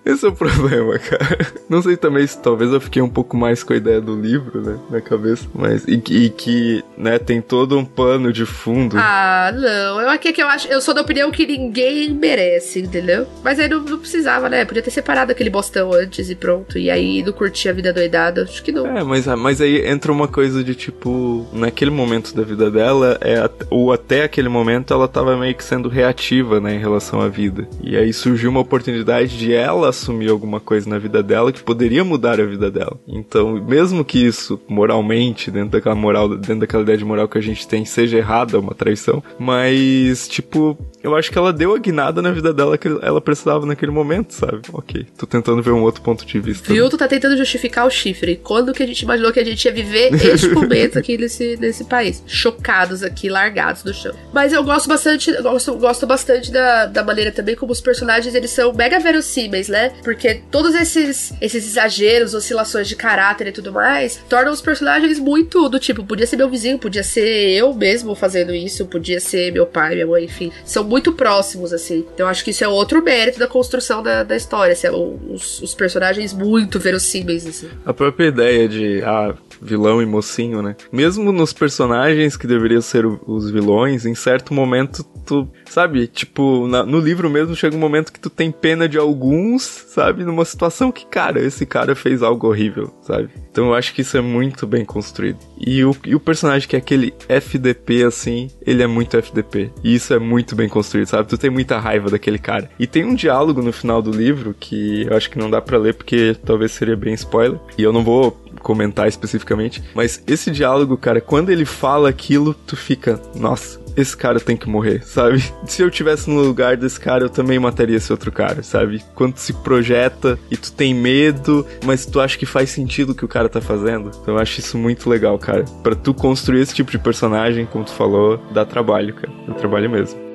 [0.07, 1.53] Esse é o problema, cara.
[1.69, 4.63] Não sei também se talvez eu fiquei um pouco mais com a ideia do livro,
[4.63, 8.97] né, na cabeça, mas e, e que, né, tem todo um pano de fundo.
[8.97, 10.01] Ah, não.
[10.01, 13.27] Eu aqui é que eu acho, eu sou da opinião que ninguém merece, entendeu?
[13.43, 14.65] Mas aí não, não precisava, né?
[14.65, 16.79] Podia ter separado aquele bostão antes e pronto.
[16.79, 18.43] E aí não curtir a vida doidada.
[18.45, 18.87] Acho que não.
[18.87, 23.51] É, mas, mas aí entra uma coisa de tipo, naquele momento da vida dela, é,
[23.69, 27.69] ou até aquele momento ela tava meio que sendo reativa, né, em relação à vida.
[27.83, 32.05] E aí surgiu uma oportunidade de ela assumir alguma coisa na vida dela que poderia
[32.05, 32.99] mudar a vida dela.
[33.07, 37.43] Então, mesmo que isso moralmente, dentro daquela moral, dentro daquela ideia de moral que a
[37.43, 42.21] gente tem, seja errada, uma traição, mas tipo, eu acho que ela deu a guinada
[42.21, 44.63] na vida dela que ela precisava naquele momento, sabe?
[44.73, 46.73] Ok, tô tentando ver um outro ponto de vista.
[46.73, 46.91] Viu?
[46.91, 48.41] Tu tá tentando justificar o chifre.
[48.43, 51.85] Quando que a gente imaginou que a gente ia viver este momento aqui nesse, nesse
[51.85, 52.25] país?
[52.27, 54.13] Chocados aqui, largados no chão.
[54.33, 58.51] Mas eu gosto bastante, gosto, gosto bastante da, da maneira também como os personagens eles
[58.51, 59.93] são mega verossímeis, né?
[60.03, 65.69] Porque todos esses, esses exageros, oscilações de caráter e tudo mais, tornam os personagens muito
[65.69, 69.67] do tipo, podia ser meu vizinho, podia ser eu mesmo fazendo isso, podia ser meu
[69.67, 70.51] pai, minha mãe, enfim.
[70.65, 72.07] São muito muito próximos, assim.
[72.15, 74.73] Então acho que isso é outro mérito da construção da, da história.
[74.73, 77.69] Assim, os, os, personagens muito verossímeis, assim.
[77.85, 80.75] A própria ideia de, ah, vilão e mocinho, né?
[80.91, 86.85] Mesmo nos personagens que deveriam ser os vilões, em certo momento tu, sabe, tipo, na,
[86.85, 90.93] no livro mesmo chega um momento que tu tem pena de alguns, sabe, numa situação
[90.93, 93.31] que, cara, esse cara fez algo horrível, sabe?
[93.51, 95.39] Então eu acho que isso é muito bem construído.
[95.59, 99.71] E o, e o personagem que é aquele FDP, assim, ele é muito FDP.
[99.83, 101.29] E isso é muito bem construído, sabe?
[101.29, 102.71] Tu tem muita raiva daquele cara.
[102.79, 105.79] E tem um diálogo no final do livro que eu acho que não dá para
[105.79, 107.59] ler porque talvez seria bem spoiler.
[107.79, 112.75] E eu não vou comentar especificamente, mas esse diálogo, cara, quando ele fala aquilo, tu
[112.75, 115.41] fica, nossa, esse cara tem que morrer, sabe?
[115.67, 119.05] Se eu tivesse no lugar desse cara, eu também mataria esse outro cara, sabe?
[119.15, 123.25] Quando se projeta e tu tem medo, mas tu acha que faz sentido o que
[123.25, 124.11] o cara tá fazendo.
[124.21, 125.65] Então eu acho isso muito legal, cara.
[125.85, 129.33] Para tu construir esse tipo de personagem, como tu falou, dá trabalho, cara.
[129.47, 130.26] Dá trabalho mesmo.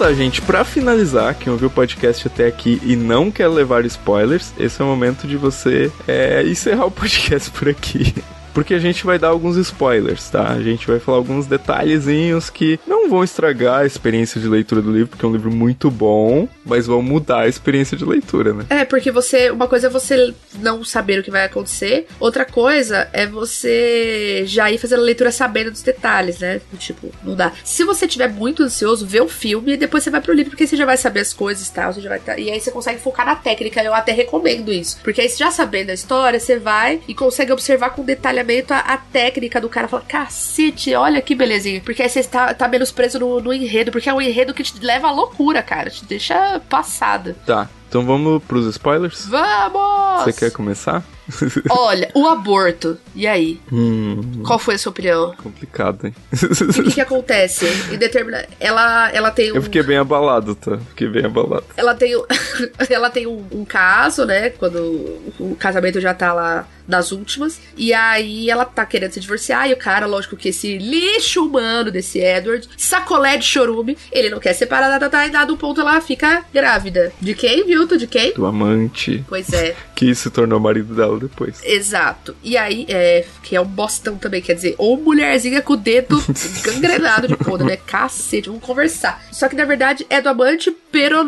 [0.00, 4.50] Tá, gente, pra finalizar, quem ouviu o podcast até aqui e não quer levar spoilers,
[4.58, 8.14] esse é o momento de você é, encerrar o podcast por aqui
[8.52, 10.48] porque a gente vai dar alguns spoilers, tá?
[10.48, 14.92] A gente vai falar alguns detalhezinhos que não vão estragar a experiência de leitura do
[14.92, 18.64] livro, porque é um livro muito bom, mas vão mudar a experiência de leitura, né?
[18.70, 19.50] É, porque você.
[19.50, 24.70] Uma coisa é você não saber o que vai acontecer, outra coisa é você já
[24.70, 26.60] ir fazendo a leitura sabendo dos detalhes, né?
[26.78, 27.52] Tipo, não dá.
[27.64, 30.66] Se você tiver muito ansioso, vê o filme e depois você vai pro livro, porque
[30.66, 32.38] você já vai saber as coisas e tal, você já vai tá...
[32.38, 34.98] E aí você consegue focar na técnica, eu até recomendo isso.
[35.02, 38.39] Porque aí, já sabendo a história, você vai e consegue observar com detalhe
[38.72, 39.88] a, a técnica do cara.
[39.88, 41.80] Fala, cacete, olha que belezinha.
[41.80, 44.62] Porque aí você tá, tá menos preso no, no enredo, porque é um enredo que
[44.62, 45.90] te leva à loucura, cara.
[45.90, 47.36] Te deixa passada.
[47.46, 49.26] Tá, então vamos pros spoilers?
[49.26, 50.22] Vamos!
[50.22, 51.02] Você quer começar?
[51.68, 52.96] Olha, o aborto.
[53.16, 53.60] E aí?
[53.70, 55.34] Hum, Qual foi a sua opinião?
[55.42, 56.14] complicado, hein?
[56.32, 57.66] O que, que acontece?
[57.92, 58.46] Em determina...
[58.60, 59.56] ela, ela tem um.
[59.56, 60.78] Eu fiquei bem abalado, tá?
[60.90, 61.64] Fiquei bem abalado.
[61.76, 62.12] Ela tem,
[62.88, 64.50] ela tem um, um caso, né?
[64.50, 64.78] Quando
[65.38, 67.60] o casamento já tá lá nas últimas.
[67.76, 69.68] E aí ela tá querendo se divorciar.
[69.68, 74.38] E o cara, lógico que esse lixo humano desse Edward, sacolé de chorume, ele não
[74.38, 77.12] quer separar, tá, tá, tá, e dado um ponto ela fica grávida.
[77.20, 77.86] De quem, viu?
[77.86, 78.32] Tu de quem?
[78.34, 79.74] Do amante, Pois é.
[79.94, 81.60] que se tornou marido dela depois.
[81.62, 82.34] Exato.
[82.42, 86.22] E aí, é, que é um bostão também, quer dizer, ou mulherzinha com o dedo
[86.62, 87.76] gangrenado de podre, né?
[87.76, 89.22] Cacete, vamos conversar.
[89.30, 91.22] Só que na verdade é do amante, pero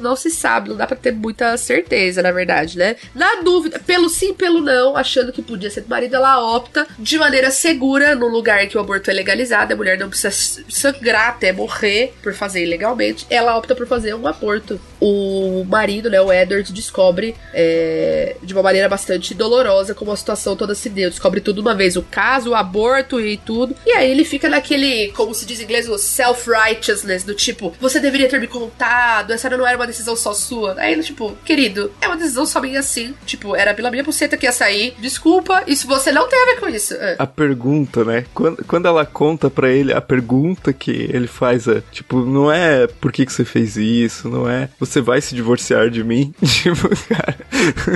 [0.00, 2.96] não se sabe, não dá pra ter muita certeza, na verdade, né?
[3.14, 7.18] Na dúvida, pelo sim, pelo não, achando que podia ser do marido, ela opta de
[7.18, 11.52] maneira segura no lugar que o aborto é legalizado, a mulher não precisa sangrar até
[11.52, 14.80] morrer por fazer ilegalmente, ela opta por fazer um aborto.
[15.00, 20.56] O marido, né, o Edward, descobre é, de uma maneira bastante dolorosa como a situação
[20.56, 21.10] toda se deu.
[21.10, 23.76] Descobre tudo uma vez, o caso, o aborto e tudo.
[23.84, 28.00] E aí ele fica naquele, como se diz em inglês, o self-righteousness, do tipo, você
[28.00, 30.74] deveria ter me contado, essa não era uma decisão só sua.
[30.78, 33.14] Aí, tipo, querido, é uma decisão só minha assim.
[33.26, 34.73] Tipo, era pela minha buceta que ia sair.
[34.98, 36.94] Desculpa, isso você não tem a ver com isso.
[36.94, 37.16] É.
[37.18, 38.24] A pergunta, né?
[38.34, 42.86] Quando, quando ela conta pra ele, a pergunta que ele faz é, tipo, não é
[42.86, 46.34] por que, que você fez isso, não é você vai se divorciar de mim?
[46.44, 47.36] tipo, cara.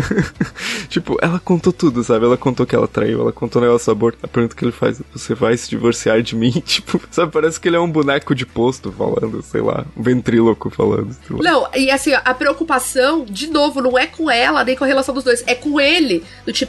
[0.89, 2.25] tipo, ela contou tudo, sabe?
[2.25, 4.19] Ela contou que ela traiu, ela contou o negócio do aborto.
[4.23, 6.63] A pergunta que ele faz é, você vai se divorciar de mim?
[6.79, 7.33] Tipo, sabe?
[7.33, 11.17] Parece que ele é um boneco de posto falando, sei lá, um ventríloco falando.
[11.31, 15.15] Não, e assim, a preocupação, de novo, não é com ela, nem com a relação
[15.15, 16.23] dos dois, é com ele.
[16.45, 16.68] Do tipo,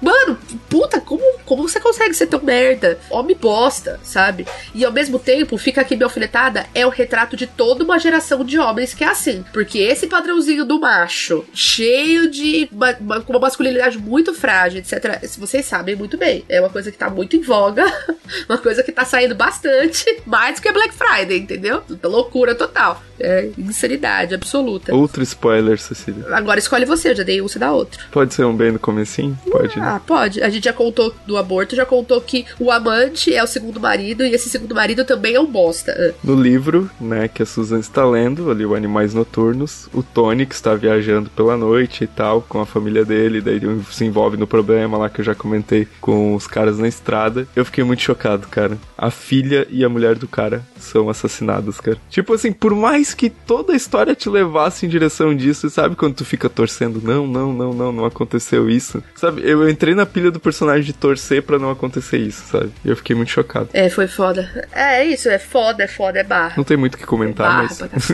[0.00, 0.36] mano,
[0.68, 2.98] puta, como, como você consegue ser tão merda?
[3.08, 4.46] Homem bosta, sabe?
[4.74, 8.44] E ao mesmo tempo, fica aqui minha alfinetada, é o retrato de toda uma geração
[8.44, 9.44] de homens que é assim.
[9.52, 12.68] Porque esse padrãozinho do macho, cheio de.
[12.72, 15.20] ma- ma- com uma masculinidade muito frágil, etc.
[15.38, 16.44] Vocês sabem muito bem.
[16.48, 17.84] É uma coisa que tá muito em voga,
[18.48, 21.82] uma coisa que tá saindo bastante, mais do que Black Friday, entendeu?
[22.02, 23.00] Loucura total.
[23.22, 24.94] É insanidade absoluta.
[24.94, 26.24] Outro spoiler, Cecília.
[26.32, 28.04] Agora escolhe você, eu já dei um, você dá outro.
[28.10, 29.38] Pode ser um bem no comecinho?
[29.50, 29.86] Pode, né?
[29.86, 30.42] Ah, pode.
[30.42, 34.24] A gente já contou do aborto, já contou que o amante é o segundo marido
[34.24, 35.94] e esse segundo marido também é um bosta.
[35.96, 36.12] Ah.
[36.24, 40.54] No livro, né, que a Susan está lendo, ali o Animais Noturnos, o Tony, que
[40.54, 44.46] está viajando pela noite e tal, com a família dele, daí ele se envolve no
[44.46, 47.46] problema lá que eu já comentei com os caras na estrada.
[47.54, 48.76] Eu fiquei muito chocado, cara.
[48.96, 51.98] A filha e a mulher do cara são assassinadas, cara.
[52.10, 56.14] Tipo assim, por mais que toda a história te levasse em direção disso, sabe quando
[56.14, 57.00] tu fica torcendo?
[57.02, 59.02] Não, não, não, não, não aconteceu isso.
[59.14, 62.70] Sabe, eu entrei na pilha do personagem de torcer pra não acontecer isso, sabe?
[62.84, 63.68] E eu fiquei muito chocado.
[63.72, 64.66] É, foi foda.
[64.72, 66.54] É, é isso, é foda, é foda, é barra.
[66.56, 68.10] Não tem muito o que comentar, barra mas.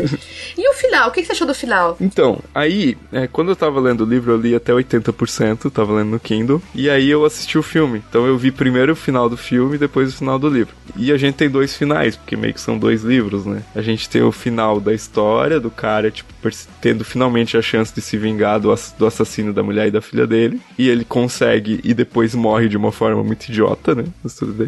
[0.56, 1.08] E o final?
[1.08, 1.96] O que que você achou do final?
[2.00, 6.10] Então, aí, é, quando eu tava lendo o livro, eu li até 80%, tava lendo
[6.10, 8.02] no Kindle, e aí eu assisti o filme.
[8.08, 10.74] Então eu vi primeiro o final do filme e depois o final do livro.
[10.96, 13.62] E a gente tem dois finais, porque meio que são dois livros, né?
[13.74, 16.32] A gente tem o final da história do cara, tipo,
[16.80, 20.26] tendo finalmente a chance de se vingar do, do assassino da mulher e da filha
[20.26, 20.60] dele.
[20.78, 24.04] E ele consegue e depois morre de uma forma muito idiota, né?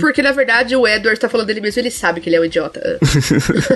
[0.01, 2.45] Porque na verdade o Edward tá falando dele mesmo, ele sabe que ele é um
[2.45, 2.99] idiota.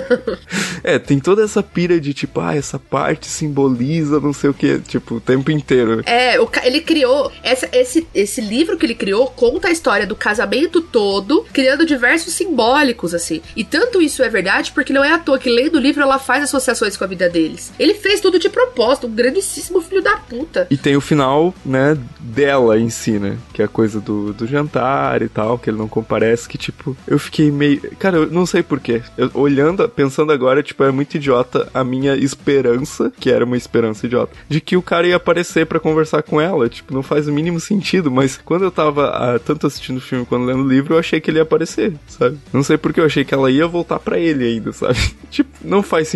[0.83, 4.79] é, tem toda essa pira de tipo, ah, essa parte simboliza não sei o que,
[4.79, 6.01] tipo, o tempo inteiro.
[6.05, 7.31] É, o, ele criou.
[7.43, 12.33] Essa, esse, esse livro que ele criou conta a história do casamento todo, criando diversos
[12.33, 13.41] simbólicos, assim.
[13.55, 16.19] E tanto isso é verdade porque não é à toa que lendo o livro ela
[16.25, 17.71] faz associações com a vida deles.
[17.79, 20.67] Ele fez tudo de propósito, um grandíssimo filho da puta.
[20.69, 23.37] E tem o final, né, dela em si, né?
[23.53, 26.97] Que é a coisa do, do jantar e tal, que ele não comparece, que tipo,
[27.07, 27.81] eu fiquei meio.
[27.97, 29.01] Cara, eu não sei porquê.
[29.33, 34.33] Olhando, pensando agora, tipo, é muito idiota a minha esperança, que era uma esperança idiota,
[34.49, 36.67] de que o cara ia aparecer para conversar com ela.
[36.67, 40.25] Tipo, não faz o mínimo sentido, mas quando eu tava ah, tanto assistindo o filme
[40.25, 42.37] quanto lendo o livro, eu achei que ele ia aparecer, sabe?
[42.51, 44.97] Não sei porque eu achei que ela ia voltar para ele ainda, sabe?
[45.29, 46.14] tipo, não faz sentido.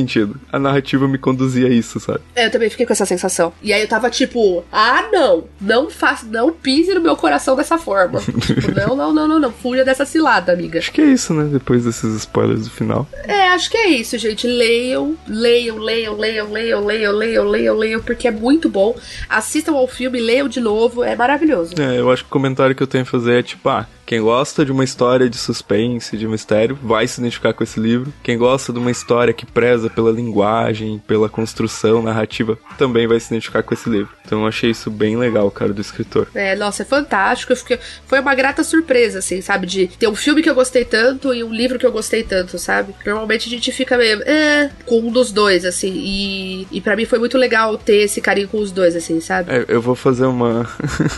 [0.52, 2.20] A narrativa me conduzia a isso, sabe?
[2.36, 3.54] É, eu também fiquei com essa sensação.
[3.62, 7.78] E aí eu tava tipo, ah, não, não faça, não pise no meu coração dessa
[7.78, 8.20] forma.
[8.46, 10.80] tipo, não, não, não, não, não, fuja dessa cilada, amiga.
[10.80, 11.50] Acho que é isso, né?
[11.52, 13.08] Depois desses spoilers do final.
[13.26, 14.48] É, acho que é isso, gente.
[14.48, 18.96] Leiam, leiam, leiam, leiam, leiam, leiam, leiam, leiam, leiam, porque é muito bom.
[19.28, 21.74] Assistam ao filme, leiam de novo, é maravilhoso.
[21.80, 24.22] É, eu acho que o comentário que eu tenho a fazer é tipo, ah, quem
[24.22, 28.12] gosta de uma história de suspense, de mistério, vai se identificar com esse livro.
[28.24, 33.28] Quem gosta de uma história que preza pela linguagem, pela construção narrativa, também vai se
[33.28, 34.10] identificar com esse livro.
[34.26, 36.28] Então eu achei isso bem legal, cara, do escritor.
[36.34, 37.56] É, nossa, é fantástico.
[37.56, 37.80] Fiquei...
[38.06, 39.68] Foi uma grata surpresa, assim, sabe?
[39.68, 42.58] De ter um filme que eu gostei tanto e um livro que eu gostei tanto,
[42.58, 42.94] sabe?
[43.06, 45.92] Normalmente a gente fica meio, é, com um dos dois, assim.
[45.94, 49.52] E, e para mim foi muito legal ter esse carinho com os dois, assim, sabe?
[49.52, 50.70] É, eu vou fazer uma.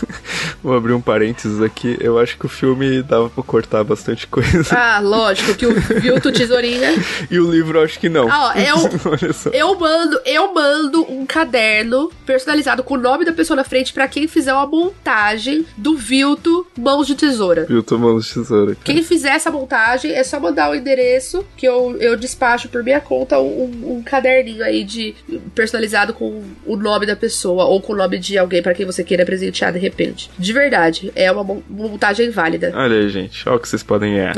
[0.62, 1.96] vou abrir um parênteses aqui.
[2.00, 4.76] Eu acho que o filme filme dava pra cortar bastante coisa.
[4.76, 6.90] Ah, lógico, que o Vilto Tesourinha.
[7.30, 8.30] e o livro acho que não.
[8.30, 13.56] Ah, ó, eu, eu mando, eu mando um caderno personalizado com o nome da pessoa
[13.56, 17.64] na frente para quem fizer uma montagem do Vilto Mãos de Tesoura.
[17.64, 18.74] Vilto Mãos de Tesoura.
[18.74, 18.84] Cara.
[18.84, 23.00] Quem fizer essa montagem é só mandar o endereço que eu, eu despacho por minha
[23.00, 25.14] conta um, um caderninho aí de
[25.54, 29.02] personalizado com o nome da pessoa ou com o nome de alguém para quem você
[29.04, 30.30] queira presentear de repente.
[30.38, 32.72] De verdade, é uma montagem válida.
[32.76, 33.48] Olha aí, gente.
[33.48, 34.34] Olha o que vocês podem ganhar.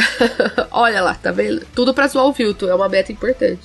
[0.70, 1.64] Olha lá, tá vendo?
[1.74, 3.60] Tudo pra zoar o Vilto, é uma meta importante.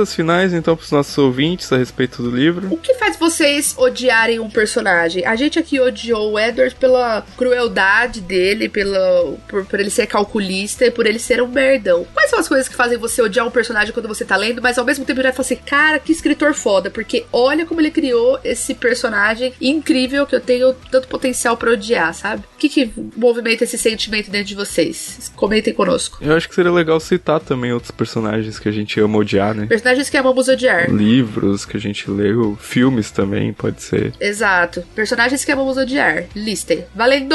[0.00, 2.72] Perguntas finais, então, pros nossos ouvintes a respeito do livro.
[2.72, 5.26] O que faz vocês odiarem um personagem?
[5.26, 10.86] A gente aqui odiou o Edward pela crueldade dele, pela, por, por ele ser calculista
[10.86, 12.06] e por ele ser um merdão.
[12.14, 14.78] Quais são as coisas que fazem você odiar um personagem quando você tá lendo, mas
[14.78, 18.40] ao mesmo tempo já fala assim, cara, que escritor foda, porque olha como ele criou
[18.42, 22.42] esse personagem incrível que eu tenho tanto potencial para odiar, sabe?
[22.54, 24.30] O que que movimenta esse sentimento?
[24.30, 25.30] dentro de vocês?
[25.36, 26.18] Comentem conosco.
[26.20, 29.66] Eu acho que seria legal citar também outros personagens que a gente ama odiar, né?
[29.90, 30.88] Personagens que amamos odiar.
[30.88, 34.12] Livros que a gente leu, filmes também, pode ser.
[34.20, 34.84] Exato.
[34.94, 36.26] Personagens que amamos odiar.
[36.34, 36.84] Listem.
[36.94, 37.34] Valendo!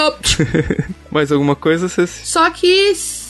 [1.12, 2.26] Mais alguma coisa, Ceci?
[2.26, 2.66] Só que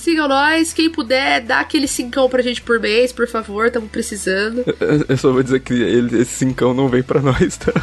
[0.06, 0.72] sigam nós.
[0.72, 4.64] Quem puder, dá aquele cincão pra gente por mês, por favor, estamos precisando.
[5.10, 7.74] Eu só vou dizer que ele, esse cincão não vem pra nós, tá?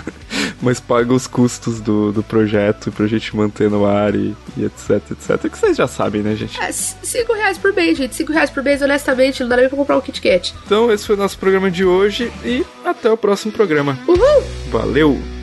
[0.63, 5.03] Mas paga os custos do, do projeto pra gente manter no ar e, e etc,
[5.11, 5.51] etc.
[5.51, 6.59] Que vocês já sabem, né, gente?
[6.61, 8.15] É, cinco reais por mês, gente.
[8.15, 10.55] Cinco reais por mês, honestamente, não dá nem pra comprar um Kit Kat.
[10.65, 13.99] Então, esse foi o nosso programa de hoje e até o próximo programa.
[14.07, 14.45] Uhul!
[14.71, 15.42] Valeu!